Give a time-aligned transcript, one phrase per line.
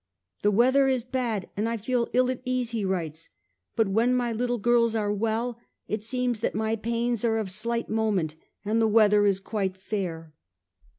[0.41, 3.29] *The weather is bad, and I feel as may be ill at ease,' he writes,
[3.75, 6.77] 'but when my little pen in his girls ai*e well, it seems that my own
[6.79, 8.33] pains Fronto, are of slight moment,
[8.65, 10.33] and the weather is quite fair.'